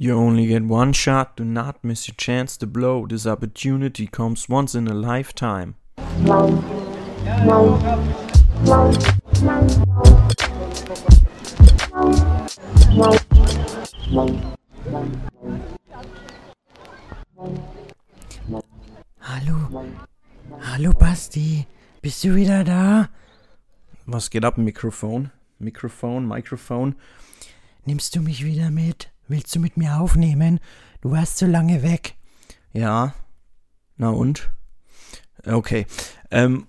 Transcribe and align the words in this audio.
You 0.00 0.14
only 0.14 0.46
get 0.46 0.62
one 0.62 0.92
shot, 0.92 1.36
do 1.36 1.44
not 1.44 1.82
miss 1.82 2.06
your 2.06 2.14
chance 2.14 2.56
to 2.58 2.68
blow. 2.68 3.04
This 3.04 3.26
opportunity 3.26 4.06
comes 4.06 4.48
once 4.48 4.76
in 4.76 4.86
a 4.86 4.94
lifetime. 4.94 5.74
Hallo, 19.20 19.82
hallo 20.60 20.92
Basti, 20.92 21.66
bist 22.00 22.22
du 22.22 22.36
wieder 22.36 22.62
da? 22.62 23.08
Was 24.06 24.30
geht 24.30 24.44
ab, 24.44 24.58
Mikrofon? 24.58 25.32
Mikrofon, 25.58 26.28
Mikrofon. 26.28 26.94
Nimmst 27.84 28.14
du 28.14 28.20
mich 28.20 28.44
wieder 28.44 28.70
mit? 28.70 29.10
Willst 29.30 29.54
du 29.54 29.60
mit 29.60 29.76
mir 29.76 30.00
aufnehmen? 30.00 30.58
Du 31.02 31.10
warst 31.10 31.36
so 31.36 31.44
lange 31.44 31.82
weg. 31.82 32.14
Ja. 32.72 33.14
Na 33.98 34.08
und? 34.08 34.50
Okay. 35.44 35.84
Ähm, 36.30 36.66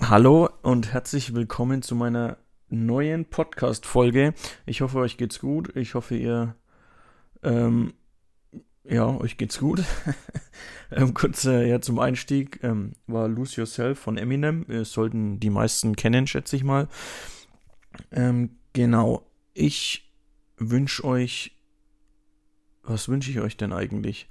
hallo 0.00 0.48
und 0.62 0.94
herzlich 0.94 1.34
willkommen 1.34 1.82
zu 1.82 1.94
meiner 1.94 2.38
neuen 2.70 3.26
Podcast-Folge. 3.26 4.32
Ich 4.64 4.80
hoffe, 4.80 5.00
euch 5.00 5.18
geht's 5.18 5.38
gut. 5.38 5.76
Ich 5.76 5.94
hoffe, 5.94 6.16
ihr, 6.16 6.54
ähm, 7.42 7.92
ja, 8.84 9.06
euch 9.06 9.36
geht's 9.36 9.58
gut. 9.58 9.84
ähm, 10.90 11.12
kurz 11.12 11.44
äh, 11.44 11.68
ja, 11.68 11.82
zum 11.82 11.98
Einstieg 11.98 12.60
ähm, 12.62 12.92
war 13.06 13.28
Lose 13.28 13.60
Yourself 13.60 13.98
von 13.98 14.16
Eminem. 14.16 14.64
Wir 14.66 14.86
sollten 14.86 15.40
die 15.40 15.50
meisten 15.50 15.94
kennen, 15.94 16.26
schätze 16.26 16.56
ich 16.56 16.64
mal. 16.64 16.88
Ähm, 18.10 18.56
genau. 18.72 19.26
Ich 19.52 20.10
wünsche 20.56 21.04
euch 21.04 21.57
was 22.88 23.08
wünsche 23.08 23.30
ich 23.30 23.40
euch 23.40 23.56
denn 23.56 23.72
eigentlich? 23.72 24.28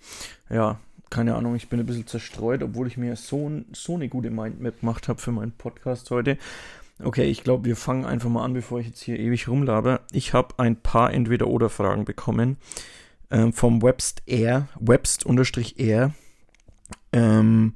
Ja, 0.50 0.80
keine 1.10 1.36
Ahnung, 1.36 1.56
ich 1.56 1.70
bin 1.70 1.80
ein 1.80 1.86
bisschen 1.86 2.08
zerstreut, 2.08 2.64
obwohl 2.64 2.88
ich 2.88 2.98
mir 2.98 3.16
so, 3.16 3.50
so 3.72 3.96
eine 3.96 4.10
gute 4.10 4.30
Mindmap 4.30 4.80
gemacht 4.82 5.08
habe 5.08 5.22
für 5.22 5.32
meinen 5.32 5.52
Podcast 5.52 6.12
heute. 6.12 6.38
Okay, 7.04 7.26
ich 7.26 7.44
glaube, 7.44 7.66
wir 7.66 7.76
fangen 7.76 8.06
einfach 8.06 8.30
mal 8.30 8.44
an, 8.44 8.54
bevor 8.54 8.80
ich 8.80 8.88
jetzt 8.88 9.02
hier 9.02 9.20
ewig 9.20 9.48
rumlabe. 9.48 10.02
Ich 10.12 10.34
habe 10.34 10.56
ein 10.58 10.76
paar 10.76 11.14
Entweder-Oder-Fragen 11.14 12.06
bekommen 12.06 12.58
ähm, 13.30 13.54
vom 13.54 13.82
Webst 13.84 14.24
Air, 14.26 14.68
Webst-Air. 14.80 16.14
Ähm, 17.14 17.74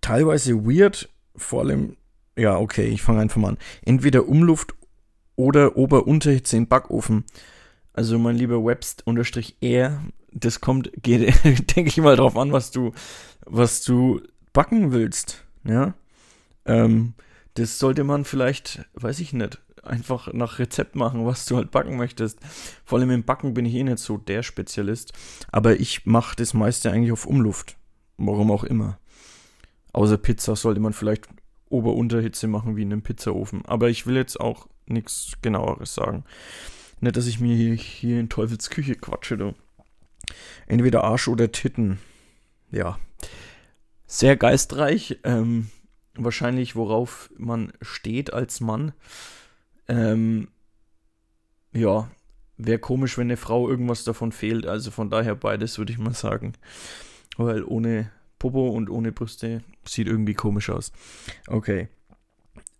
teilweise 0.00 0.64
weird, 0.64 1.08
vor 1.36 1.60
allem, 1.60 1.96
ja, 2.36 2.58
okay, 2.58 2.88
ich 2.88 3.02
fange 3.02 3.20
einfach 3.20 3.40
mal 3.40 3.50
an. 3.50 3.58
Entweder 3.84 4.26
Umluft 4.26 4.74
oder 5.36 5.76
Ober-Unterhitze 5.76 6.56
in 6.56 6.66
Backofen. 6.66 7.24
Also 7.92 8.18
mein 8.18 8.36
lieber 8.36 8.64
Webst-R, 8.64 10.02
das 10.32 10.60
kommt, 10.60 10.90
geht, 11.02 11.34
denke 11.76 11.88
ich 11.88 11.96
mal 11.98 12.16
drauf 12.16 12.36
an, 12.36 12.52
was 12.52 12.70
du, 12.70 12.92
was 13.46 13.82
du 13.82 14.20
backen 14.52 14.92
willst. 14.92 15.44
Ja. 15.64 15.94
Ähm, 16.64 17.14
das 17.54 17.78
sollte 17.78 18.04
man 18.04 18.24
vielleicht, 18.24 18.88
weiß 18.94 19.20
ich 19.20 19.32
nicht, 19.32 19.60
einfach 19.82 20.32
nach 20.32 20.58
Rezept 20.58 20.94
machen, 20.94 21.26
was 21.26 21.46
du 21.46 21.56
halt 21.56 21.70
backen 21.70 21.96
möchtest. 21.96 22.38
Vor 22.84 22.98
allem 22.98 23.10
im 23.10 23.24
Backen 23.24 23.54
bin 23.54 23.66
ich 23.66 23.74
eh 23.74 23.82
nicht 23.82 23.98
so 23.98 24.18
der 24.18 24.42
Spezialist. 24.42 25.12
Aber 25.50 25.78
ich 25.78 26.06
mache 26.06 26.36
das 26.36 26.54
meiste 26.54 26.90
eigentlich 26.90 27.12
auf 27.12 27.26
Umluft. 27.26 27.76
Warum 28.16 28.50
auch 28.50 28.64
immer. 28.64 28.98
Außer 29.92 30.18
Pizza 30.18 30.54
sollte 30.56 30.80
man 30.80 30.92
vielleicht 30.92 31.26
Ober-Unterhitze 31.70 32.46
machen 32.46 32.76
wie 32.76 32.82
in 32.82 32.92
einem 32.92 33.02
Pizzaofen. 33.02 33.64
Aber 33.64 33.88
ich 33.88 34.06
will 34.06 34.16
jetzt 34.16 34.38
auch 34.38 34.68
nichts 34.86 35.32
genaueres 35.42 35.94
sagen. 35.94 36.24
Nicht, 37.00 37.16
dass 37.16 37.26
ich 37.26 37.40
mir 37.40 37.56
hier, 37.56 37.74
hier 37.74 38.20
in 38.20 38.28
Teufels 38.28 38.70
Küche 38.70 38.94
quatsche, 38.94 39.36
du. 39.36 39.54
Entweder 40.66 41.04
Arsch 41.04 41.28
oder 41.28 41.50
Titten. 41.50 41.98
Ja. 42.70 42.98
Sehr 44.06 44.36
geistreich. 44.36 45.18
Ähm, 45.24 45.70
wahrscheinlich, 46.14 46.76
worauf 46.76 47.30
man 47.36 47.72
steht 47.80 48.32
als 48.32 48.60
Mann. 48.60 48.92
Ähm, 49.88 50.48
ja. 51.72 52.10
Wäre 52.58 52.78
komisch, 52.78 53.16
wenn 53.16 53.28
eine 53.28 53.38
Frau 53.38 53.70
irgendwas 53.70 54.04
davon 54.04 54.32
fehlt. 54.32 54.66
Also 54.66 54.90
von 54.90 55.08
daher 55.08 55.34
beides, 55.34 55.78
würde 55.78 55.92
ich 55.92 55.98
mal 55.98 56.12
sagen. 56.14 56.52
Weil 57.38 57.64
ohne 57.64 58.10
Popo 58.38 58.68
und 58.68 58.90
ohne 58.90 59.12
Brüste 59.12 59.62
sieht 59.84 60.06
irgendwie 60.06 60.34
komisch 60.34 60.68
aus. 60.68 60.92
Okay. 61.46 61.88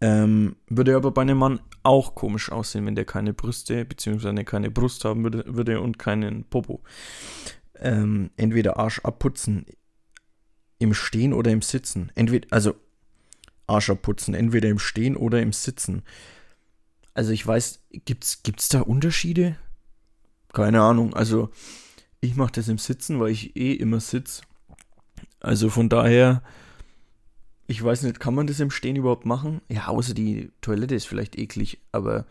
Ähm, 0.03 0.57
würde 0.69 0.97
aber 0.97 1.11
bei 1.13 1.23
einem 1.23 1.39
Mann 1.39 1.61
auch 1.83 2.15
komisch 2.15 2.51
aussehen, 2.53 2.87
wenn 2.87 2.95
der 2.95 3.05
keine 3.05 3.33
Brüste 3.33 3.85
bzw. 3.85 4.45
keine 4.45 4.71
Brust 4.71 5.05
haben 5.05 5.23
würde, 5.23 5.45
würde 5.47 5.81
und 5.81 5.99
keinen 5.99 6.45
Popo. 6.45 6.83
Ähm, 7.79 8.31
entweder 8.37 8.79
Arsch 8.79 9.01
abputzen 9.01 9.67
im 10.79 10.95
Stehen 10.95 11.33
oder 11.33 11.51
im 11.51 11.63
Sitzen. 11.63 12.13
Entweder, 12.15 12.49
also 12.51 12.75
Arsch 13.67 13.91
abputzen, 13.91 14.35
entweder 14.35 14.69
im 14.69 14.79
Stehen 14.79 15.17
oder 15.17 15.41
im 15.41 15.53
Sitzen. 15.53 16.03
Also 17.15 17.33
ich 17.33 17.47
weiß, 17.47 17.81
gibt's, 18.05 18.43
gibt's 18.43 18.69
da 18.69 18.81
Unterschiede? 18.81 19.57
Keine 20.53 20.81
Ahnung. 20.83 21.15
Also 21.15 21.51
ich 22.21 22.37
mache 22.37 22.53
das 22.53 22.69
im 22.69 22.79
Sitzen, 22.79 23.21
weil 23.21 23.31
ich 23.31 23.57
eh 23.57 23.73
immer 23.73 24.01
sitze. 24.01 24.43
Also 25.41 25.71
von 25.71 25.89
daher 25.89 26.43
ich 27.71 27.85
weiß 27.85 28.03
nicht, 28.03 28.19
kann 28.19 28.35
man 28.35 28.49
das 28.49 28.59
im 28.59 28.73
Stehen 28.73 28.97
überhaupt 28.97 29.27
machen? 29.27 29.61
Ja, 29.69 29.87
außer 29.87 30.13
die 30.13 30.51
Toilette 30.61 30.97
ist 30.97 31.07
vielleicht 31.07 31.39
eklig, 31.39 31.79
aber 31.93 32.27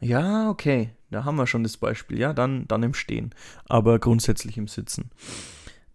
ja, 0.00 0.50
okay, 0.50 0.90
da 1.08 1.24
haben 1.24 1.36
wir 1.36 1.46
schon 1.46 1.62
das 1.62 1.76
Beispiel. 1.76 2.18
Ja, 2.18 2.32
dann, 2.32 2.66
dann 2.66 2.82
im 2.82 2.94
Stehen, 2.94 3.32
aber 3.68 4.00
grundsätzlich 4.00 4.58
im 4.58 4.66
Sitzen. 4.66 5.10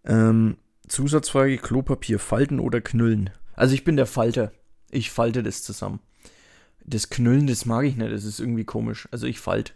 Ähm, 0.06 0.56
Zusatzfrage: 0.88 1.58
Klopapier 1.58 2.18
falten 2.18 2.62
oder 2.62 2.80
knüllen? 2.80 3.30
Also, 3.56 3.74
ich 3.74 3.84
bin 3.84 3.98
der 3.98 4.06
Falter. 4.06 4.54
Ich 4.90 5.12
falte 5.12 5.44
das 5.44 5.62
zusammen. 5.62 6.00
Das 6.86 7.10
Knüllen, 7.10 7.48
das 7.48 7.66
mag 7.66 7.84
ich 7.84 7.98
nicht, 7.98 8.14
das 8.14 8.24
ist 8.24 8.40
irgendwie 8.40 8.64
komisch. 8.64 9.10
Also, 9.12 9.28
ich 9.28 9.42
falte. 9.42 9.74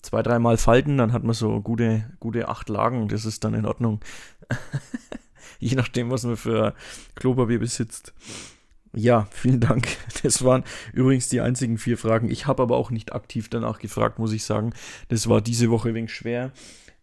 Zwei, 0.00 0.22
dreimal 0.22 0.56
falten, 0.56 0.96
dann 0.96 1.12
hat 1.12 1.24
man 1.24 1.34
so 1.34 1.60
gute, 1.60 2.10
gute 2.20 2.48
acht 2.48 2.70
Lagen, 2.70 3.08
das 3.08 3.26
ist 3.26 3.44
dann 3.44 3.52
in 3.52 3.66
Ordnung. 3.66 4.00
je 5.70 5.76
nachdem, 5.76 6.10
was 6.10 6.24
man 6.24 6.36
für 6.36 6.74
Klopapier 7.14 7.58
besitzt. 7.58 8.12
Ja, 8.94 9.26
vielen 9.30 9.60
Dank. 9.60 9.88
Das 10.22 10.44
waren 10.44 10.64
übrigens 10.92 11.28
die 11.28 11.40
einzigen 11.40 11.78
vier 11.78 11.98
Fragen. 11.98 12.30
Ich 12.30 12.46
habe 12.46 12.62
aber 12.62 12.76
auch 12.76 12.90
nicht 12.90 13.12
aktiv 13.12 13.48
danach 13.48 13.78
gefragt, 13.78 14.18
muss 14.18 14.32
ich 14.32 14.44
sagen. 14.44 14.72
Das 15.08 15.28
war 15.28 15.40
diese 15.40 15.70
Woche 15.70 15.88
ein 15.88 15.94
wenig 15.94 16.12
schwer. 16.12 16.52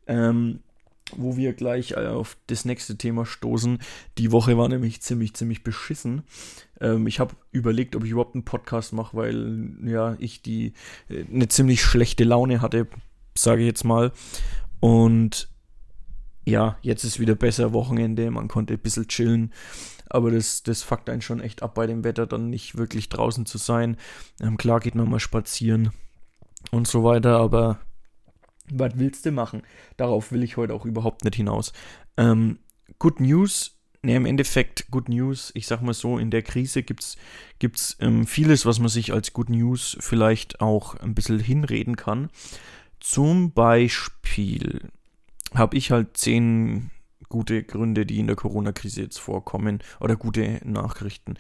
Ähm, 0.08 0.60
wo 1.16 1.36
wir 1.38 1.54
gleich 1.54 1.92
äh, 1.92 2.08
auf 2.08 2.38
das 2.48 2.66
nächste 2.66 2.98
Thema 2.98 3.26
stoßen. 3.26 3.80
Die 4.18 4.32
Woche 4.32 4.58
war 4.58 4.70
nämlich 4.70 5.02
ziemlich, 5.02 5.34
ziemlich 5.34 5.64
beschissen. 5.64 6.24
Ähm, 6.80 7.06
ich 7.06 7.20
habe 7.20 7.36
überlegt, 7.52 7.96
ob 7.96 8.06
ich 8.06 8.12
überhaupt 8.12 8.36
einen 8.36 8.46
Podcast 8.46 8.94
mache, 8.94 9.18
weil 9.18 9.72
ja, 9.84 10.16
ich 10.20 10.42
die 10.42 10.74
äh, 11.10 11.26
eine 11.32 11.48
ziemlich 11.48 11.82
schlechte 11.82 12.24
Laune 12.24 12.62
hatte, 12.62 12.88
sage 13.36 13.62
ich 13.62 13.68
jetzt 13.68 13.84
mal. 13.84 14.12
Und 14.80 15.51
ja, 16.46 16.78
jetzt 16.82 17.04
ist 17.04 17.20
wieder 17.20 17.36
besser 17.36 17.74
Wochenende, 17.74 18.32
man 18.32 18.48
konnte 18.48 18.74
ein 18.74 18.80
bisschen 18.80 19.08
chillen. 19.08 19.54
Aber 20.10 20.32
das, 20.32 20.64
das 20.64 20.84
fuckt 20.84 21.10
einen 21.10 21.22
schon 21.22 21.40
echt 21.40 21.64
ab 21.64 21.76
bei 21.76 21.88
dem 21.88 22.04
Wetter, 22.04 22.28
dann 22.28 22.50
nicht 22.50 22.78
wirklich 22.78 23.08
draußen 23.08 23.46
zu 23.46 23.58
sein. 23.58 23.96
Ähm, 24.42 24.58
klar 24.58 24.80
geht 24.80 24.96
man 24.96 25.10
mal 25.10 25.20
spazieren 25.20 25.92
und 26.72 26.88
so 26.88 27.04
weiter, 27.04 27.40
aber 27.40 27.80
was 28.70 28.94
willst 28.96 29.26
du 29.26 29.32
machen? 29.32 29.64
Darauf 29.98 30.32
will 30.32 30.44
ich 30.44 30.58
heute 30.58 30.74
auch 30.74 30.86
überhaupt 30.86 31.24
nicht 31.24 31.36
hinaus. 31.36 31.72
Ähm, 32.18 32.60
Good 33.00 33.20
News, 33.20 33.80
ne, 34.02 34.16
im 34.16 34.26
Endeffekt 34.26 34.92
Good 34.92 35.10
News, 35.10 35.52
ich 35.56 35.68
sag 35.68 35.82
mal 35.82 35.94
so, 35.94 36.18
in 36.18 36.32
der 36.32 36.42
Krise 36.42 36.84
gibt 36.84 37.04
es 37.04 37.18
gibt's, 37.60 37.96
ähm, 38.00 38.26
vieles, 38.28 38.66
was 38.66 38.80
man 38.80 38.90
sich 38.90 39.14
als 39.14 39.34
Good 39.34 39.50
News 39.50 39.98
vielleicht 40.00 40.62
auch 40.62 40.96
ein 40.96 41.16
bisschen 41.16 41.40
hinreden 41.40 41.96
kann. 41.96 42.30
Zum 43.00 43.54
Beispiel 43.54 44.92
habe 45.54 45.78
ich 45.78 45.92
halt 45.92 46.18
zehn 46.18 46.92
gute 47.30 47.64
Gründe, 47.64 48.06
die 48.06 48.20
in 48.20 48.28
der 48.28 48.36
Corona-Krise 48.36 49.02
jetzt 49.02 49.20
vorkommen 49.20 49.80
oder 50.00 50.16
gute 50.16 50.60
Nachrichten. 50.64 51.36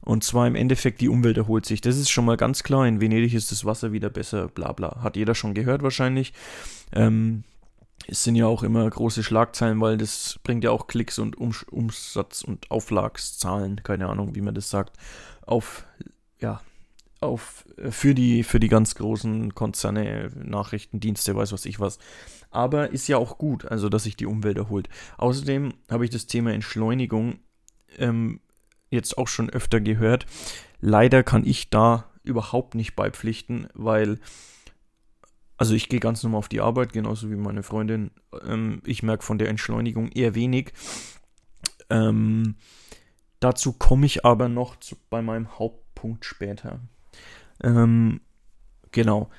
Und 0.00 0.24
zwar 0.24 0.46
im 0.46 0.54
Endeffekt, 0.54 1.00
die 1.00 1.08
Umwelt 1.08 1.36
erholt 1.36 1.66
sich. 1.66 1.80
Das 1.80 1.98
ist 1.98 2.10
schon 2.10 2.24
mal 2.24 2.36
ganz 2.36 2.62
klar. 2.62 2.86
In 2.86 3.00
Venedig 3.00 3.34
ist 3.34 3.50
das 3.50 3.64
Wasser 3.64 3.92
wieder 3.92 4.10
besser, 4.10 4.48
bla 4.48 4.72
bla. 4.72 5.02
Hat 5.02 5.16
jeder 5.16 5.34
schon 5.34 5.52
gehört 5.52 5.82
wahrscheinlich. 5.82 6.32
Ähm, 6.92 7.44
es 8.06 8.22
sind 8.22 8.36
ja 8.36 8.46
auch 8.46 8.62
immer 8.62 8.88
große 8.88 9.22
Schlagzeilen, 9.22 9.80
weil 9.80 9.96
das 9.96 10.38
bringt 10.42 10.64
ja 10.64 10.70
auch 10.70 10.86
Klicks 10.86 11.18
und 11.18 11.36
um 11.36 11.52
Umsatz 11.70 12.42
und 12.42 12.70
Auflagszahlen, 12.70 13.82
keine 13.82 14.08
Ahnung, 14.08 14.34
wie 14.34 14.42
man 14.42 14.54
das 14.54 14.70
sagt, 14.70 14.96
auf, 15.46 15.86
ja, 16.38 16.60
auf, 17.20 17.64
für 17.90 18.14
die, 18.14 18.42
für 18.42 18.60
die 18.60 18.68
ganz 18.68 18.94
großen 18.94 19.54
Konzerne, 19.54 20.30
Nachrichtendienste, 20.34 21.34
weiß 21.34 21.52
was 21.52 21.64
ich 21.64 21.80
was 21.80 21.98
aber 22.54 22.90
ist 22.90 23.08
ja 23.08 23.18
auch 23.18 23.38
gut, 23.38 23.64
also 23.64 23.88
dass 23.88 24.04
sich 24.04 24.16
die 24.16 24.26
Umwelt 24.26 24.58
erholt. 24.58 24.88
Außerdem 25.18 25.74
habe 25.90 26.04
ich 26.04 26.10
das 26.10 26.26
Thema 26.26 26.52
Entschleunigung 26.52 27.40
ähm, 27.98 28.40
jetzt 28.90 29.18
auch 29.18 29.28
schon 29.28 29.50
öfter 29.50 29.80
gehört. 29.80 30.26
Leider 30.80 31.22
kann 31.22 31.44
ich 31.46 31.70
da 31.70 32.10
überhaupt 32.22 32.74
nicht 32.74 32.96
beipflichten, 32.96 33.68
weil 33.74 34.18
also 35.56 35.74
ich 35.74 35.88
gehe 35.88 36.00
ganz 36.00 36.22
normal 36.22 36.40
auf 36.40 36.48
die 36.48 36.60
Arbeit, 36.60 36.92
genauso 36.92 37.30
wie 37.30 37.36
meine 37.36 37.62
Freundin. 37.62 38.10
Ähm, 38.44 38.82
ich 38.84 39.02
merke 39.02 39.24
von 39.24 39.38
der 39.38 39.48
Entschleunigung 39.48 40.10
eher 40.10 40.34
wenig. 40.34 40.72
Ähm, 41.90 42.56
dazu 43.40 43.72
komme 43.72 44.06
ich 44.06 44.24
aber 44.24 44.48
noch 44.48 44.76
zu, 44.76 44.96
bei 45.10 45.22
meinem 45.22 45.58
Hauptpunkt 45.58 46.24
später. 46.24 46.80
Ähm, 47.62 48.20
genau. 48.90 49.30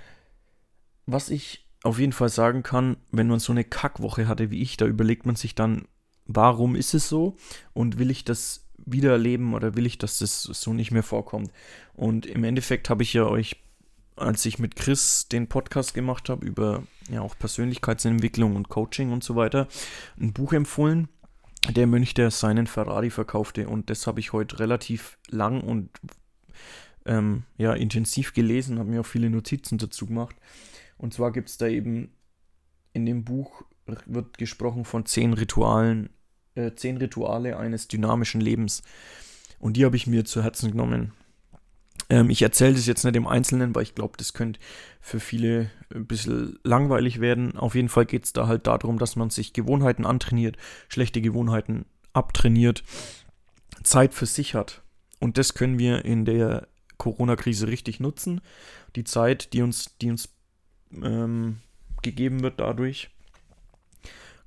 Was 1.06 1.30
ich 1.30 1.65
auf 1.86 2.00
jeden 2.00 2.14
Fall 2.14 2.30
sagen 2.30 2.64
kann, 2.64 2.98
wenn 3.12 3.28
man 3.28 3.40
so 3.40 3.52
eine 3.52 3.64
Kackwoche 3.64 4.28
hatte 4.28 4.50
wie 4.50 4.62
ich, 4.62 4.76
da 4.76 4.86
überlegt 4.86 5.26
man 5.26 5.36
sich 5.36 5.54
dann, 5.54 5.88
warum 6.26 6.76
ist 6.76 6.96
es 6.96 7.08
so 7.08 7.36
und 7.74 8.00
will 8.00 8.10
ich 8.10 8.26
das 8.26 8.66
wieder 8.78 9.12
erleben 9.12 9.54
oder 9.54 9.76
will 9.76 9.86
ich, 9.86 9.98
dass 9.98 10.18
das 10.18 10.44
so 10.44 10.74
nicht 10.74 10.92
mehr 10.92 11.04
vorkommt. 11.04 11.52
Und 11.94 12.26
im 12.26 12.44
Endeffekt 12.44 12.90
habe 12.90 13.04
ich 13.04 13.14
ja 13.14 13.26
euch, 13.26 13.58
als 14.16 14.46
ich 14.46 14.58
mit 14.58 14.76
Chris 14.76 15.28
den 15.28 15.48
Podcast 15.48 15.94
gemacht 15.94 16.30
habe 16.30 16.46
über 16.46 16.84
ja 17.10 17.22
auch 17.22 17.38
Persönlichkeitsentwicklung 17.38 18.56
und 18.56 18.70
Coaching 18.70 19.12
und 19.12 19.24
so 19.24 19.36
weiter, 19.36 19.68
ein 20.20 20.34
Buch 20.34 20.54
empfohlen. 20.54 21.08
Der 21.70 21.88
Mönch, 21.88 22.14
der 22.14 22.32
seinen 22.32 22.68
Ferrari 22.68 23.10
verkaufte. 23.10 23.68
Und 23.68 23.90
das 23.90 24.08
habe 24.08 24.20
ich 24.20 24.34
heute 24.34 24.60
relativ 24.60 25.18
lang 25.30 25.62
und 25.62 25.90
ähm, 27.06 27.44
ja, 27.58 27.74
intensiv 27.74 28.34
gelesen, 28.34 28.80
habe 28.80 28.90
mir 28.90 29.02
auch 29.02 29.06
viele 29.06 29.30
Notizen 29.30 29.78
dazu 29.78 30.06
gemacht. 30.06 30.36
Und 30.98 31.14
zwar 31.14 31.32
gibt 31.32 31.50
es 31.50 31.58
da 31.58 31.68
eben 31.68 32.12
in 32.94 33.06
dem 33.06 33.24
Buch 33.26 33.64
wird 34.06 34.38
gesprochen 34.38 34.86
von 34.86 35.06
zehn 35.06 35.34
Ritualen, 35.34 36.10
äh, 36.56 36.74
zehn 36.74 36.98
Rituale 36.98 37.58
eines 37.58 37.88
dynamischen 37.88 38.42
Lebens. 38.42 38.82
Und 39.60 39.78
die 39.78 39.86
habe 39.86 39.96
ich 39.96 40.08
mir 40.08 40.26
zu 40.26 40.44
Herzen 40.44 40.72
genommen. 40.72 41.14
Ähm, 42.10 42.30
ich 42.30 42.42
erzähle 42.42 42.74
das 42.74 42.86
jetzt 42.86 43.04
nicht 43.04 43.16
im 43.16 43.28
Einzelnen, 43.28 43.76
weil 43.76 43.84
ich 43.84 43.96
glaube, 43.96 44.16
das 44.18 44.34
könnte 44.34 44.60
für 45.02 45.20
viele 45.20 45.70
ein 45.94 46.08
bisschen 46.08 46.58
langweilig 46.64 47.20
werden. 47.20 47.58
Auf 47.58 47.76
jeden 47.76 47.90
Fall 47.90 48.06
geht 48.06 48.26
es 48.26 48.34
da 48.34 48.48
halt 48.48 48.68
darum, 48.68 48.98
dass 48.98 49.16
man 49.16 49.30
sich 49.30 49.54
Gewohnheiten 49.54 50.06
antrainiert, 50.06 50.58
schlechte 50.88 51.22
Gewohnheiten 51.22 51.86
abtrainiert, 52.14 52.84
Zeit 53.84 54.14
für 54.14 54.26
sich 54.26 54.56
hat. 54.56 54.84
Und 55.20 55.38
das 55.38 55.54
können 55.54 55.80
wir 55.80 56.06
in 56.06 56.26
der 56.26 56.68
Corona-Krise 56.98 57.68
richtig 57.68 58.00
nutzen. 58.00 58.42
Die 58.96 59.04
Zeit, 59.04 59.54
die 59.54 59.62
uns, 59.62 59.98
die 59.98 60.10
uns 60.10 60.35
ähm, 60.92 61.58
gegeben 62.02 62.42
wird 62.44 62.60
dadurch. 62.60 63.10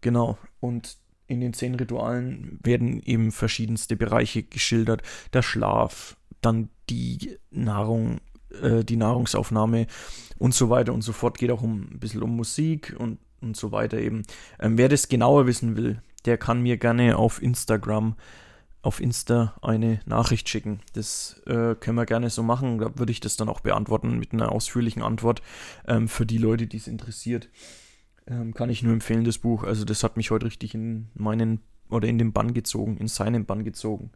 Genau. 0.01 0.39
Und 0.61 0.97
in 1.27 1.41
den 1.41 1.53
zehn 1.53 1.75
Ritualen 1.75 2.59
werden 2.63 3.03
eben 3.03 3.33
verschiedenste 3.33 3.97
Bereiche 3.97 4.43
geschildert. 4.43 5.03
Der 5.33 5.43
Schlaf, 5.43 6.17
dann 6.41 6.71
die 6.89 7.37
Nahrung, 7.51 8.21
äh, 8.63 8.83
die 8.85 8.97
Nahrungsaufnahme 8.97 9.87
und 10.39 10.55
so 10.55 10.71
weiter 10.71 10.95
und 10.95 11.03
so 11.03 11.13
fort. 11.13 11.39
Geht 11.39 11.51
auch 11.51 11.63
um 11.63 11.83
ein 11.93 12.01
bisschen 12.01 12.23
um 12.23 12.35
Musik 12.35 12.97
und, 12.99 13.19
und 13.41 13.57
so 13.57 13.73
weiter 13.73 13.99
eben. 13.99 14.23
Ähm, 14.59 14.79
wer 14.79 14.89
das 14.89 15.09
genauer 15.09 15.47
wissen 15.47 15.77
will, 15.77 16.01
der 16.25 16.39
kann 16.39 16.63
mir 16.63 16.79
gerne 16.79 17.17
auf 17.17 17.43
Instagram 17.43 18.17
auf 18.83 19.01
Insta 19.01 19.57
eine 19.61 20.01
Nachricht 20.07 20.49
schicken. 20.49 20.81
Das 20.93 21.43
äh, 21.47 21.75
können 21.75 21.97
wir 21.97 22.07
gerne 22.07 22.31
so 22.31 22.43
machen. 22.43 22.79
Da 22.79 22.99
würde 22.99 23.13
ich 23.13 23.21
das 23.21 23.37
dann 23.37 23.49
auch 23.49 23.61
beantworten 23.61 24.19
mit 24.19 24.33
einer 24.33 24.53
ausführlichen 24.53 25.03
Antwort 25.03 25.43
ähm, 25.87 26.09
für 26.09 26.27
die 26.27 26.39
Leute, 26.39 26.67
die 26.67 26.77
es 26.77 26.87
interessiert. 26.87 27.49
Ähm, 28.27 28.55
kann 28.55 28.71
ich 28.71 28.83
nur 28.83 28.93
empfehlen, 28.93 29.25
das 29.25 29.39
Buch. 29.39 29.65
Also 29.65 29.85
das 29.85 30.05
hat 30.05 30.17
mich 30.17 30.31
heute 30.31 30.47
richtig 30.47 30.75
in 30.75 31.09
meinen 31.15 31.61
oder 31.91 32.09
in 32.09 32.19
den 32.19 32.33
Bann 32.33 32.55
gezogen, 32.55 32.99
in 32.99 33.09
seinen 33.09 33.47
Bann 33.47 33.65
gezogen. 33.65 34.11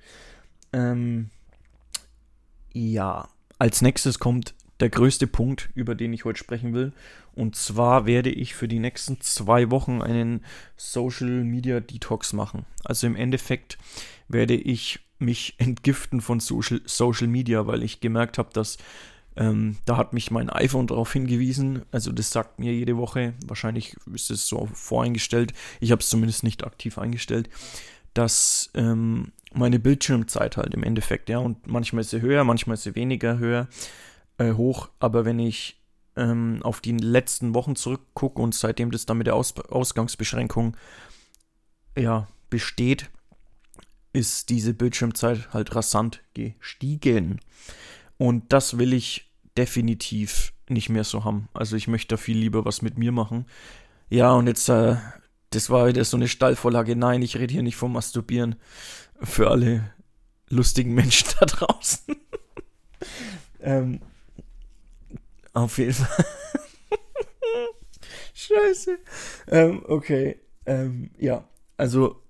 Ähm, 0.72 1.30
ja, 2.72 3.28
als 3.58 3.82
nächstes 3.82 4.18
kommt 4.18 4.54
der 4.80 4.90
größte 4.90 5.26
Punkt, 5.26 5.70
über 5.74 5.94
den 5.94 6.12
ich 6.12 6.24
heute 6.24 6.38
sprechen 6.38 6.74
will. 6.74 6.92
Und 7.34 7.56
zwar 7.56 8.06
werde 8.06 8.30
ich 8.30 8.54
für 8.54 8.68
die 8.68 8.78
nächsten 8.78 9.20
zwei 9.20 9.70
Wochen 9.70 10.02
einen 10.02 10.44
Social 10.76 11.44
Media 11.44 11.80
Detox 11.80 12.32
machen. 12.32 12.66
Also 12.84 13.06
im 13.06 13.16
Endeffekt 13.16 13.78
werde 14.28 14.54
ich 14.54 15.00
mich 15.18 15.54
entgiften 15.58 16.20
von 16.20 16.40
Social, 16.40 16.80
Social 16.84 17.28
Media, 17.28 17.66
weil 17.66 17.82
ich 17.82 18.00
gemerkt 18.00 18.38
habe, 18.38 18.50
dass 18.52 18.78
ähm, 19.34 19.76
da 19.86 19.96
hat 19.96 20.12
mich 20.12 20.30
mein 20.30 20.50
iPhone 20.50 20.86
darauf 20.86 21.12
hingewiesen. 21.12 21.82
Also 21.90 22.12
das 22.12 22.30
sagt 22.30 22.58
mir 22.58 22.74
jede 22.74 22.96
Woche, 22.96 23.32
wahrscheinlich 23.46 23.96
ist 24.12 24.30
es 24.30 24.46
so 24.46 24.68
voreingestellt, 24.74 25.54
ich 25.80 25.90
habe 25.90 26.00
es 26.00 26.10
zumindest 26.10 26.42
nicht 26.42 26.64
aktiv 26.64 26.98
eingestellt, 26.98 27.48
dass 28.12 28.70
ähm, 28.74 29.32
meine 29.54 29.78
Bildschirmzeit 29.78 30.56
halt 30.56 30.74
im 30.74 30.82
Endeffekt, 30.82 31.28
ja, 31.28 31.38
und 31.38 31.66
manchmal 31.66 32.02
ist 32.02 32.10
sie 32.10 32.20
höher, 32.20 32.44
manchmal 32.44 32.74
ist 32.74 32.82
sie 32.82 32.94
weniger 32.94 33.38
höher, 33.38 33.68
äh, 34.38 34.52
hoch, 34.52 34.90
aber 34.98 35.24
wenn 35.24 35.38
ich 35.38 35.81
ähm, 36.16 36.60
auf 36.62 36.80
die 36.80 36.92
letzten 36.92 37.54
Wochen 37.54 37.76
zurückgucke 37.76 38.40
und 38.40 38.54
seitdem 38.54 38.90
das 38.90 39.06
dann 39.06 39.18
mit 39.18 39.26
der 39.26 39.36
Aus 39.36 39.54
Ausgangsbeschränkung 39.58 40.76
ja, 41.96 42.28
besteht, 42.50 43.10
ist 44.12 44.50
diese 44.50 44.74
Bildschirmzeit 44.74 45.52
halt 45.52 45.74
rasant 45.74 46.22
gestiegen. 46.34 47.40
Und 48.18 48.52
das 48.52 48.78
will 48.78 48.92
ich 48.92 49.30
definitiv 49.56 50.52
nicht 50.68 50.88
mehr 50.88 51.04
so 51.04 51.24
haben. 51.24 51.48
Also 51.54 51.76
ich 51.76 51.88
möchte 51.88 52.14
da 52.14 52.16
viel 52.16 52.38
lieber 52.38 52.64
was 52.64 52.82
mit 52.82 52.98
mir 52.98 53.12
machen. 53.12 53.46
Ja, 54.10 54.32
und 54.32 54.46
jetzt, 54.46 54.68
äh, 54.68 54.96
das 55.50 55.70
war 55.70 55.88
wieder 55.88 56.04
so 56.04 56.16
eine 56.16 56.28
Stallvorlage. 56.28 56.96
Nein, 56.96 57.22
ich 57.22 57.36
rede 57.36 57.52
hier 57.52 57.62
nicht 57.62 57.76
vom 57.76 57.92
Masturbieren. 57.92 58.56
Für 59.20 59.50
alle 59.50 59.92
lustigen 60.48 60.94
Menschen 60.94 61.28
da 61.40 61.46
draußen. 61.46 62.16
ähm, 63.60 64.00
auf 65.52 65.78
jeden 65.78 65.92
Fall. 65.92 66.26
Scheiße. 68.34 68.98
Ähm, 69.48 69.82
okay. 69.86 70.40
Ähm, 70.66 71.10
ja, 71.18 71.44
also 71.76 72.22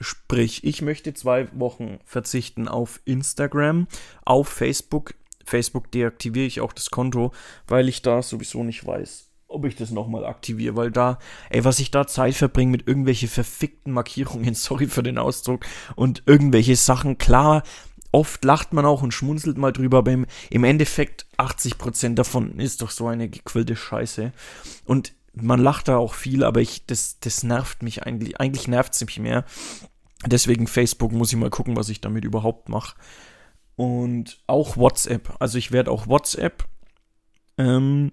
Sprich, 0.00 0.62
ich 0.62 0.80
möchte 0.80 1.12
zwei 1.12 1.48
Wochen 1.58 1.98
verzichten 2.04 2.68
auf 2.68 3.00
Instagram, 3.04 3.88
auf 4.24 4.48
Facebook. 4.48 5.14
Facebook 5.44 5.90
deaktiviere 5.90 6.46
ich 6.46 6.60
auch 6.60 6.72
das 6.72 6.90
Konto, 6.90 7.32
weil 7.66 7.88
ich 7.88 8.02
da 8.02 8.22
sowieso 8.22 8.62
nicht 8.62 8.86
weiß, 8.86 9.28
ob 9.48 9.64
ich 9.64 9.74
das 9.74 9.90
nochmal 9.90 10.24
aktiviere, 10.24 10.76
weil 10.76 10.92
da, 10.92 11.18
ey, 11.50 11.64
was 11.64 11.80
ich 11.80 11.90
da 11.90 12.06
Zeit 12.06 12.34
verbringe 12.34 12.70
mit 12.70 12.86
irgendwelche 12.86 13.26
verfickten 13.26 13.92
Markierungen, 13.92 14.54
sorry 14.54 14.86
für 14.86 15.02
den 15.02 15.18
Ausdruck, 15.18 15.64
und 15.96 16.22
irgendwelche 16.26 16.76
Sachen, 16.76 17.18
klar, 17.18 17.64
oft 18.12 18.44
lacht 18.44 18.72
man 18.72 18.86
auch 18.86 19.02
und 19.02 19.12
schmunzelt 19.12 19.58
mal 19.58 19.72
drüber, 19.72 19.98
aber 19.98 20.12
im, 20.12 20.64
Endeffekt 20.64 21.26
80% 21.36 22.14
davon 22.14 22.58
ist 22.58 22.82
doch 22.82 22.90
so 22.90 23.06
eine 23.06 23.28
gequillte 23.28 23.76
Scheiße. 23.76 24.32
Und 24.84 25.12
man 25.34 25.60
lacht 25.60 25.88
da 25.88 25.98
auch 25.98 26.14
viel, 26.14 26.44
aber 26.44 26.60
ich, 26.60 26.86
das, 26.86 27.18
das 27.20 27.42
nervt 27.42 27.82
mich 27.82 28.04
eigentlich. 28.04 28.40
Eigentlich 28.40 28.68
nervt 28.68 28.94
es 28.94 29.00
mich 29.04 29.18
mehr. 29.18 29.44
Deswegen 30.26 30.66
Facebook 30.66 31.12
muss 31.12 31.32
ich 31.32 31.38
mal 31.38 31.50
gucken, 31.50 31.76
was 31.76 31.88
ich 31.88 32.00
damit 32.00 32.24
überhaupt 32.24 32.68
mache. 32.68 32.96
Und 33.76 34.40
auch 34.46 34.76
WhatsApp. 34.76 35.36
Also 35.38 35.58
ich 35.58 35.70
werde 35.70 35.90
auch 35.90 36.08
WhatsApp 36.08 36.64
ähm, 37.56 38.10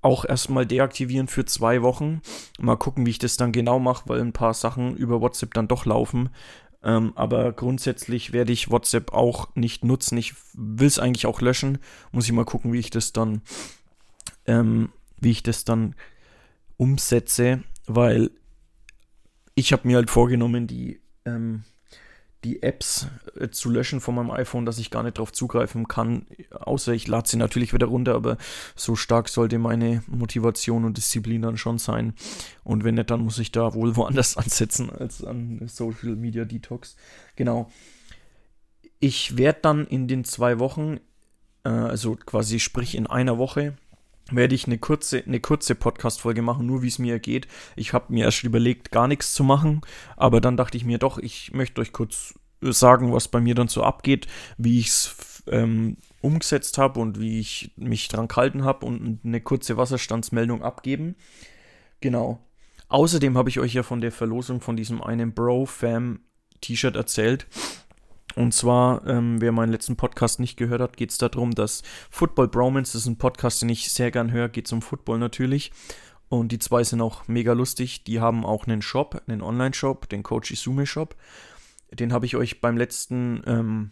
auch 0.00 0.24
erstmal 0.24 0.66
deaktivieren 0.66 1.26
für 1.26 1.44
zwei 1.44 1.82
Wochen. 1.82 2.20
Mal 2.60 2.76
gucken, 2.76 3.04
wie 3.06 3.10
ich 3.10 3.18
das 3.18 3.36
dann 3.36 3.50
genau 3.50 3.80
mache, 3.80 4.08
weil 4.08 4.20
ein 4.20 4.32
paar 4.32 4.54
Sachen 4.54 4.96
über 4.96 5.20
WhatsApp 5.20 5.54
dann 5.54 5.66
doch 5.66 5.86
laufen. 5.86 6.30
Ähm, 6.82 7.12
aber 7.16 7.52
grundsätzlich 7.52 8.32
werde 8.32 8.52
ich 8.52 8.70
WhatsApp 8.70 9.12
auch 9.12 9.54
nicht 9.56 9.84
nutzen. 9.84 10.16
Ich 10.16 10.34
will 10.54 10.86
es 10.86 10.98
eigentlich 10.98 11.26
auch 11.26 11.40
löschen. 11.40 11.78
Muss 12.12 12.26
ich 12.26 12.32
mal 12.32 12.44
gucken, 12.44 12.72
wie 12.72 12.78
ich 12.78 12.90
das 12.90 13.12
dann 13.12 13.42
ähm, 14.48 14.88
wie 15.20 15.30
ich 15.30 15.42
das 15.42 15.64
dann 15.64 15.94
umsetze, 16.76 17.62
weil 17.86 18.30
ich 19.54 19.72
habe 19.72 19.86
mir 19.86 19.96
halt 19.96 20.10
vorgenommen, 20.10 20.66
die, 20.66 21.00
ähm, 21.24 21.64
die 22.44 22.62
Apps 22.62 23.08
äh, 23.38 23.48
zu 23.48 23.70
löschen 23.70 24.00
von 24.00 24.14
meinem 24.14 24.30
iPhone, 24.30 24.64
dass 24.64 24.78
ich 24.78 24.90
gar 24.90 25.02
nicht 25.02 25.18
darauf 25.18 25.32
zugreifen 25.32 25.88
kann, 25.88 26.26
außer 26.50 26.92
ich 26.92 27.08
lade 27.08 27.28
sie 27.28 27.36
natürlich 27.36 27.72
wieder 27.72 27.86
runter, 27.86 28.14
aber 28.14 28.36
so 28.76 28.96
stark 28.96 29.28
sollte 29.28 29.58
meine 29.58 30.02
Motivation 30.06 30.84
und 30.84 30.96
Disziplin 30.96 31.42
dann 31.42 31.56
schon 31.56 31.78
sein. 31.78 32.14
Und 32.62 32.84
wenn 32.84 32.94
nicht, 32.94 33.10
dann 33.10 33.20
muss 33.20 33.38
ich 33.38 33.50
da 33.50 33.74
wohl 33.74 33.96
woanders 33.96 34.36
ansetzen 34.36 34.90
als 34.90 35.24
an 35.24 35.60
Social 35.66 36.16
Media 36.16 36.44
Detox. 36.44 36.96
Genau. 37.36 37.70
Ich 39.00 39.36
werde 39.36 39.60
dann 39.62 39.86
in 39.86 40.08
den 40.08 40.24
zwei 40.24 40.58
Wochen, 40.58 40.98
äh, 41.64 41.70
also 41.70 42.16
quasi 42.16 42.60
sprich 42.60 42.94
in 42.94 43.06
einer 43.06 43.38
Woche, 43.38 43.76
werde 44.30 44.54
ich 44.54 44.66
eine 44.66 44.78
kurze, 44.78 45.22
eine 45.24 45.40
kurze 45.40 45.74
Podcast-Folge 45.74 46.42
machen, 46.42 46.66
nur 46.66 46.82
wie 46.82 46.88
es 46.88 46.98
mir 46.98 47.18
geht. 47.18 47.48
Ich 47.76 47.92
habe 47.92 48.12
mir 48.12 48.24
erst 48.24 48.44
überlegt, 48.44 48.90
gar 48.92 49.08
nichts 49.08 49.34
zu 49.34 49.44
machen, 49.44 49.80
aber 50.16 50.40
dann 50.40 50.56
dachte 50.56 50.76
ich 50.76 50.84
mir 50.84 50.98
doch, 50.98 51.18
ich 51.18 51.52
möchte 51.52 51.80
euch 51.80 51.92
kurz 51.92 52.34
sagen, 52.60 53.12
was 53.12 53.28
bei 53.28 53.40
mir 53.40 53.54
dann 53.54 53.68
so 53.68 53.82
abgeht, 53.82 54.26
wie 54.56 54.80
ich 54.80 54.88
es 54.88 55.42
ähm, 55.50 55.96
umgesetzt 56.20 56.78
habe 56.78 57.00
und 57.00 57.20
wie 57.20 57.40
ich 57.40 57.72
mich 57.76 58.08
dran 58.08 58.28
gehalten 58.28 58.64
habe 58.64 58.84
und 58.86 59.20
eine 59.24 59.40
kurze 59.40 59.76
Wasserstandsmeldung 59.76 60.62
abgeben. 60.62 61.16
Genau. 62.00 62.40
Außerdem 62.88 63.36
habe 63.36 63.50
ich 63.50 63.60
euch 63.60 63.74
ja 63.74 63.82
von 63.82 64.00
der 64.00 64.12
Verlosung 64.12 64.60
von 64.60 64.76
diesem 64.76 65.02
einen 65.02 65.34
Bro-Fam-T-Shirt 65.34 66.96
erzählt. 66.96 67.46
Und 68.38 68.54
zwar, 68.54 69.04
ähm, 69.08 69.40
wer 69.40 69.50
meinen 69.50 69.72
letzten 69.72 69.96
Podcast 69.96 70.38
nicht 70.38 70.56
gehört 70.56 70.80
hat, 70.80 70.96
geht 70.96 71.10
es 71.10 71.18
darum, 71.18 71.56
dass 71.56 71.82
Football 72.08 72.46
Bromance, 72.46 72.92
das 72.92 73.02
ist 73.02 73.08
ein 73.08 73.18
Podcast, 73.18 73.60
den 73.60 73.68
ich 73.68 73.90
sehr 73.90 74.12
gern 74.12 74.30
höre, 74.30 74.48
geht 74.48 74.72
um 74.72 74.80
Football 74.80 75.18
natürlich. 75.18 75.72
Und 76.28 76.52
die 76.52 76.60
zwei 76.60 76.84
sind 76.84 77.00
auch 77.00 77.26
mega 77.26 77.52
lustig. 77.52 78.04
Die 78.04 78.20
haben 78.20 78.46
auch 78.46 78.68
einen 78.68 78.80
Shop, 78.80 79.20
einen 79.26 79.42
Online-Shop, 79.42 80.08
den 80.08 80.22
Coach 80.22 80.52
Isume 80.52 80.86
Shop. 80.86 81.16
Den 81.90 82.12
habe 82.12 82.26
ich 82.26 82.36
euch 82.36 82.60
beim 82.60 82.76
letzten 82.76 83.42
ähm, 83.44 83.90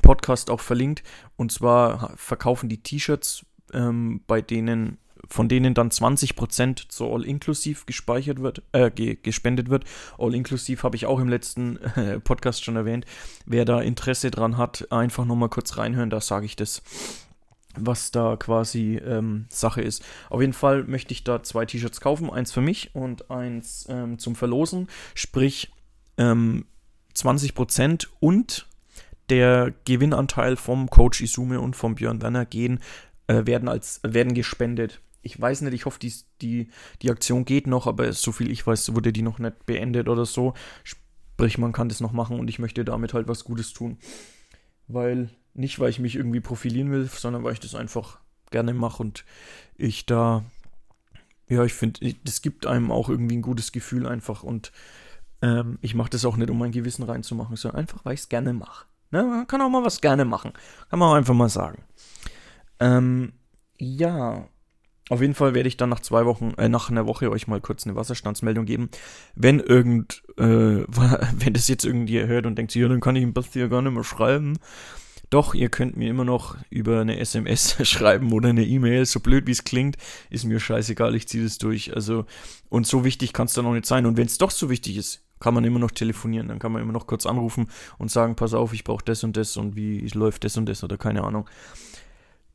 Podcast 0.00 0.48
auch 0.48 0.60
verlinkt. 0.60 1.02
Und 1.36 1.52
zwar 1.52 2.16
verkaufen 2.16 2.70
die 2.70 2.82
T-Shirts, 2.82 3.44
ähm, 3.74 4.22
bei 4.26 4.40
denen 4.40 4.96
von 5.28 5.48
denen 5.48 5.74
dann 5.74 5.90
20% 5.90 6.88
zu 6.88 7.12
All-Inclusive 7.12 7.84
gespeichert 7.86 8.40
wird, 8.40 8.62
äh, 8.72 8.90
gespendet 8.90 9.70
wird. 9.70 9.84
All-Inclusive 10.18 10.82
habe 10.82 10.96
ich 10.96 11.06
auch 11.06 11.20
im 11.20 11.28
letzten 11.28 11.76
äh, 11.76 12.20
Podcast 12.20 12.64
schon 12.64 12.76
erwähnt. 12.76 13.06
Wer 13.46 13.64
da 13.64 13.80
Interesse 13.80 14.30
dran 14.30 14.56
hat, 14.56 14.90
einfach 14.90 15.24
nochmal 15.24 15.48
kurz 15.48 15.76
reinhören, 15.76 16.10
da 16.10 16.20
sage 16.20 16.46
ich 16.46 16.56
das, 16.56 16.82
was 17.76 18.10
da 18.10 18.36
quasi 18.36 19.00
ähm, 19.04 19.46
Sache 19.48 19.82
ist. 19.82 20.04
Auf 20.30 20.40
jeden 20.40 20.52
Fall 20.52 20.84
möchte 20.84 21.12
ich 21.12 21.24
da 21.24 21.42
zwei 21.42 21.66
T-Shirts 21.66 22.00
kaufen, 22.00 22.30
eins 22.30 22.52
für 22.52 22.60
mich 22.60 22.94
und 22.94 23.30
eins 23.30 23.86
ähm, 23.88 24.18
zum 24.18 24.36
Verlosen, 24.36 24.88
sprich 25.14 25.72
ähm, 26.18 26.66
20% 27.14 28.08
und 28.20 28.66
der 29.30 29.72
Gewinnanteil 29.84 30.56
vom 30.56 30.90
Coach 30.90 31.20
Isume 31.20 31.60
und 31.60 31.76
vom 31.76 31.94
Björn 31.94 32.22
Werner 32.22 32.44
gehen, 32.44 32.80
äh, 33.26 33.46
werden, 33.46 33.68
als, 33.68 34.00
werden 34.02 34.34
gespendet. 34.34 35.00
Ich 35.24 35.40
weiß 35.40 35.62
nicht, 35.62 35.74
ich 35.74 35.86
hoffe, 35.86 35.98
die, 35.98 36.12
die, 36.40 36.68
die 37.02 37.10
Aktion 37.10 37.44
geht 37.44 37.66
noch, 37.66 37.86
aber 37.86 38.12
so 38.12 38.32
viel 38.32 38.50
ich 38.50 38.66
weiß, 38.66 38.94
wurde 38.94 39.12
die 39.12 39.22
noch 39.22 39.38
nicht 39.38 39.66
beendet 39.66 40.08
oder 40.08 40.26
so. 40.26 40.54
Sprich, 40.82 41.58
man 41.58 41.72
kann 41.72 41.88
das 41.88 42.00
noch 42.00 42.12
machen 42.12 42.38
und 42.38 42.48
ich 42.48 42.58
möchte 42.58 42.84
damit 42.84 43.14
halt 43.14 43.26
was 43.28 43.44
Gutes 43.44 43.72
tun. 43.72 43.98
Weil, 44.86 45.30
nicht 45.54 45.80
weil 45.80 45.90
ich 45.90 45.98
mich 45.98 46.14
irgendwie 46.14 46.40
profilieren 46.40 46.90
will, 46.90 47.06
sondern 47.06 47.42
weil 47.42 47.54
ich 47.54 47.60
das 47.60 47.74
einfach 47.74 48.18
gerne 48.50 48.74
mache 48.74 49.02
und 49.02 49.24
ich 49.76 50.06
da, 50.06 50.44
ja, 51.48 51.64
ich 51.64 51.74
finde, 51.74 52.14
das 52.24 52.42
gibt 52.42 52.66
einem 52.66 52.90
auch 52.90 53.08
irgendwie 53.08 53.36
ein 53.36 53.42
gutes 53.42 53.72
Gefühl 53.72 54.06
einfach 54.06 54.42
und 54.42 54.72
ähm, 55.42 55.78
ich 55.82 55.94
mache 55.94 56.10
das 56.10 56.24
auch 56.24 56.36
nicht, 56.36 56.50
um 56.50 56.58
mein 56.58 56.72
Gewissen 56.72 57.02
reinzumachen, 57.02 57.56
sondern 57.56 57.80
einfach, 57.80 58.04
weil 58.04 58.14
ich 58.14 58.20
es 58.20 58.28
gerne 58.28 58.52
mache. 58.52 58.86
Ne? 59.10 59.22
Man 59.22 59.46
kann 59.46 59.60
auch 59.60 59.68
mal 59.68 59.84
was 59.84 60.00
gerne 60.00 60.24
machen. 60.24 60.52
Kann 60.90 60.98
man 60.98 61.10
auch 61.10 61.14
einfach 61.14 61.34
mal 61.34 61.48
sagen. 61.48 61.84
Ähm, 62.80 63.32
ja, 63.78 64.48
auf 65.10 65.20
jeden 65.20 65.34
Fall 65.34 65.54
werde 65.54 65.68
ich 65.68 65.76
dann 65.76 65.90
nach 65.90 66.00
zwei 66.00 66.24
Wochen, 66.24 66.54
äh, 66.56 66.68
nach 66.68 66.90
einer 66.90 67.06
Woche 67.06 67.30
euch 67.30 67.46
mal 67.46 67.60
kurz 67.60 67.86
eine 67.86 67.94
Wasserstandsmeldung 67.94 68.64
geben. 68.64 68.88
Wenn 69.34 69.60
irgend, 69.60 70.22
äh, 70.38 70.42
wenn 70.86 71.52
das 71.52 71.68
jetzt 71.68 71.84
irgendwie 71.84 72.24
hört 72.24 72.46
und 72.46 72.56
denkt, 72.56 72.74
ja, 72.74 72.88
dann 72.88 73.00
kann 73.00 73.16
ich 73.16 73.22
ein 73.22 73.34
bisschen 73.34 73.68
gar 73.68 73.82
nicht 73.82 73.92
mehr 73.92 74.04
schreiben. 74.04 74.58
Doch, 75.30 75.54
ihr 75.54 75.68
könnt 75.68 75.96
mir 75.96 76.08
immer 76.08 76.24
noch 76.24 76.56
über 76.70 77.00
eine 77.00 77.18
SMS 77.18 77.76
schreiben 77.88 78.32
oder 78.32 78.50
eine 78.50 78.64
E-Mail, 78.64 79.04
so 79.04 79.20
blöd 79.20 79.46
wie 79.46 79.52
es 79.52 79.64
klingt, 79.64 79.96
ist 80.30 80.44
mir 80.44 80.60
scheißegal, 80.60 81.14
ich 81.14 81.28
ziehe 81.28 81.42
das 81.42 81.58
durch. 81.58 81.94
Also, 81.94 82.24
und 82.68 82.86
so 82.86 83.04
wichtig 83.04 83.32
kann 83.32 83.46
es 83.46 83.54
dann 83.54 83.66
auch 83.66 83.72
nicht 83.72 83.86
sein. 83.86 84.06
Und 84.06 84.16
wenn 84.16 84.26
es 84.26 84.38
doch 84.38 84.50
so 84.50 84.70
wichtig 84.70 84.96
ist, 84.96 85.22
kann 85.40 85.52
man 85.52 85.64
immer 85.64 85.78
noch 85.78 85.90
telefonieren, 85.90 86.48
dann 86.48 86.58
kann 86.58 86.72
man 86.72 86.80
immer 86.80 86.92
noch 86.92 87.06
kurz 87.06 87.26
anrufen 87.26 87.68
und 87.98 88.10
sagen, 88.10 88.36
pass 88.36 88.54
auf, 88.54 88.72
ich 88.72 88.84
brauche 88.84 89.04
das 89.04 89.24
und 89.24 89.36
das 89.36 89.56
und 89.56 89.76
wie 89.76 90.06
läuft 90.14 90.44
das 90.44 90.56
und 90.56 90.66
das 90.66 90.82
oder 90.84 90.96
keine 90.96 91.24
Ahnung. 91.24 91.48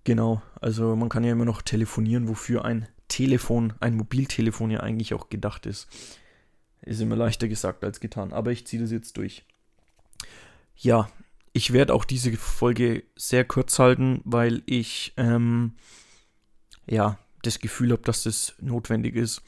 Genau, 0.09 0.41
also 0.59 0.95
man 0.95 1.07
kann 1.07 1.23
ja 1.23 1.33
immer 1.33 1.45
noch 1.45 1.61
telefonieren, 1.61 2.29
wofür 2.29 2.65
ein 2.65 2.87
Telefon, 3.09 3.73
ein 3.79 3.95
Mobiltelefon 3.95 4.71
ja 4.71 4.79
eigentlich 4.79 5.13
auch 5.13 5.29
gedacht 5.29 5.67
ist. 5.67 5.87
Ist 6.81 6.99
immer 6.99 7.15
leichter 7.15 7.47
gesagt 7.47 7.83
als 7.83 7.99
getan, 7.99 8.33
aber 8.33 8.49
ich 8.51 8.65
ziehe 8.65 8.81
das 8.81 8.89
jetzt 8.91 9.17
durch. 9.17 9.45
Ja, 10.75 11.11
ich 11.53 11.73
werde 11.73 11.93
auch 11.93 12.05
diese 12.05 12.35
Folge 12.37 13.03
sehr 13.15 13.45
kurz 13.45 13.77
halten, 13.77 14.21
weil 14.23 14.63
ich 14.65 15.13
ähm, 15.15 15.73
ja 16.87 17.19
das 17.43 17.59
Gefühl 17.59 17.91
habe, 17.91 18.01
dass 18.01 18.23
das 18.23 18.55
notwendig 18.59 19.15
ist. 19.15 19.43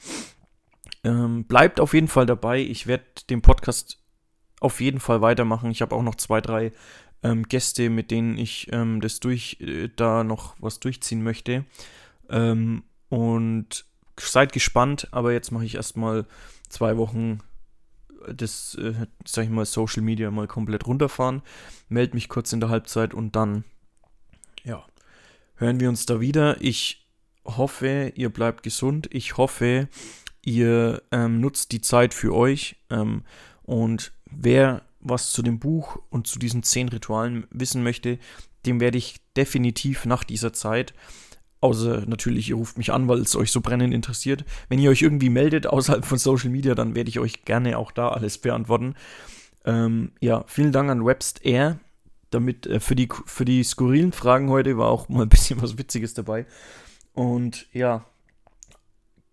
Ähm, 1.02 1.42
bleibt 1.42 1.80
auf 1.80 1.92
jeden 1.92 2.06
Fall 2.06 2.26
dabei. 2.26 2.60
Ich 2.60 2.86
werde 2.86 3.06
den 3.28 3.42
Podcast 3.42 3.98
auf 4.60 4.80
jeden 4.80 5.00
Fall 5.00 5.22
weitermachen. 5.22 5.72
Ich 5.72 5.82
habe 5.82 5.96
auch 5.96 6.04
noch 6.04 6.14
zwei, 6.14 6.40
drei 6.40 6.70
ähm, 7.22 7.44
Gäste, 7.44 7.90
mit 7.90 8.10
denen 8.10 8.36
ich 8.38 8.68
ähm, 8.72 9.00
das 9.00 9.20
durch, 9.20 9.58
äh, 9.60 9.88
da 9.94 10.24
noch 10.24 10.56
was 10.58 10.80
durchziehen 10.80 11.22
möchte. 11.22 11.64
Ähm, 12.28 12.84
und 13.08 13.84
seid 14.18 14.52
gespannt, 14.52 15.08
aber 15.10 15.32
jetzt 15.32 15.50
mache 15.50 15.64
ich 15.64 15.74
erstmal 15.74 16.26
zwei 16.68 16.96
Wochen 16.96 17.40
äh, 18.26 18.34
das, 18.34 18.74
äh, 18.76 18.94
sag 19.24 19.44
ich 19.44 19.50
mal, 19.50 19.66
Social 19.66 20.02
Media 20.02 20.30
mal 20.30 20.46
komplett 20.46 20.86
runterfahren. 20.86 21.42
Meld 21.88 22.14
mich 22.14 22.28
kurz 22.28 22.52
in 22.52 22.60
der 22.60 22.70
Halbzeit 22.70 23.14
und 23.14 23.36
dann, 23.36 23.64
ja, 24.64 24.84
hören 25.56 25.80
wir 25.80 25.88
uns 25.88 26.06
da 26.06 26.20
wieder. 26.20 26.60
Ich 26.60 27.06
hoffe, 27.44 28.12
ihr 28.14 28.30
bleibt 28.30 28.62
gesund. 28.62 29.08
Ich 29.12 29.36
hoffe, 29.36 29.88
ihr 30.42 31.02
ähm, 31.10 31.40
nutzt 31.40 31.72
die 31.72 31.80
Zeit 31.80 32.14
für 32.14 32.34
euch. 32.34 32.76
Ähm, 32.90 33.24
und 33.62 34.12
wer 34.30 34.82
was 35.02 35.32
zu 35.32 35.42
dem 35.42 35.58
Buch 35.58 35.98
und 36.10 36.26
zu 36.26 36.38
diesen 36.38 36.62
zehn 36.62 36.88
Ritualen 36.88 37.46
wissen 37.50 37.82
möchte, 37.82 38.18
dem 38.66 38.80
werde 38.80 38.98
ich 38.98 39.16
definitiv 39.36 40.06
nach 40.06 40.24
dieser 40.24 40.52
Zeit, 40.52 40.94
außer 41.60 42.04
natürlich, 42.06 42.48
ihr 42.48 42.56
ruft 42.56 42.78
mich 42.78 42.92
an, 42.92 43.08
weil 43.08 43.20
es 43.20 43.36
euch 43.36 43.52
so 43.52 43.60
brennend 43.60 43.94
interessiert, 43.94 44.44
wenn 44.68 44.78
ihr 44.78 44.90
euch 44.90 45.02
irgendwie 45.02 45.30
meldet 45.30 45.66
außerhalb 45.66 46.04
von 46.04 46.18
Social 46.18 46.50
Media, 46.50 46.74
dann 46.74 46.94
werde 46.94 47.10
ich 47.10 47.18
euch 47.18 47.44
gerne 47.44 47.78
auch 47.78 47.92
da 47.92 48.08
alles 48.08 48.38
beantworten. 48.38 48.94
Ähm, 49.64 50.12
ja, 50.20 50.44
vielen 50.46 50.72
Dank 50.72 50.90
an 50.90 51.04
Webst 51.04 51.44
Air. 51.44 51.78
Damit 52.30 52.66
äh, 52.66 52.80
für, 52.80 52.96
die, 52.96 53.08
für 53.26 53.44
die 53.44 53.62
skurrilen 53.62 54.12
Fragen 54.12 54.48
heute 54.48 54.76
war 54.76 54.88
auch 54.88 55.08
mal 55.08 55.22
ein 55.22 55.28
bisschen 55.28 55.62
was 55.62 55.78
Witziges 55.78 56.14
dabei. 56.14 56.46
Und 57.14 57.66
ja, 57.72 58.04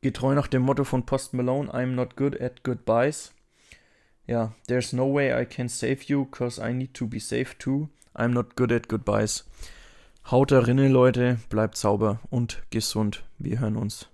getreu 0.02 0.36
nach 0.36 0.48
dem 0.48 0.64
Motto 0.64 0.84
von 0.84 1.06
Post 1.06 1.34
Malone, 1.34 1.72
I'm 1.72 1.94
not 1.94 2.16
good 2.16 2.40
at 2.40 2.64
goodbyes 2.64 3.34
ja, 4.30 4.54
there's 4.68 4.94
no 4.94 5.12
way 5.12 5.34
I 5.34 5.46
can 5.46 5.68
save 5.68 6.04
you, 6.08 6.26
cause 6.26 6.60
I 6.60 6.72
need 6.72 6.94
to 6.94 7.08
be 7.08 7.20
safe 7.20 7.58
too. 7.58 7.90
I'm 8.16 8.32
not 8.32 8.56
good 8.56 8.72
at 8.72 8.88
goodbyes. 8.88 9.44
Haut 10.26 10.52
da 10.52 10.60
rinne, 10.60 10.88
Leute, 10.88 11.40
bleibt 11.50 11.78
sauber 11.78 12.20
und 12.30 12.62
gesund. 12.70 13.24
Wir 13.40 13.60
hören 13.60 13.76
uns. 13.76 14.08